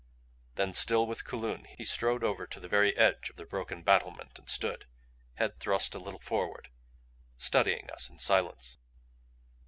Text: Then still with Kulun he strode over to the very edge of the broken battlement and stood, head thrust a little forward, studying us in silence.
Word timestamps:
Then 0.55 0.73
still 0.73 1.05
with 1.05 1.23
Kulun 1.25 1.65
he 1.77 1.85
strode 1.85 2.23
over 2.23 2.47
to 2.47 2.59
the 2.59 2.67
very 2.67 2.97
edge 2.97 3.29
of 3.29 3.35
the 3.35 3.45
broken 3.45 3.83
battlement 3.83 4.39
and 4.39 4.49
stood, 4.49 4.87
head 5.35 5.59
thrust 5.59 5.93
a 5.93 5.99
little 5.99 6.19
forward, 6.19 6.69
studying 7.37 7.87
us 7.91 8.09
in 8.09 8.17
silence. 8.17 8.77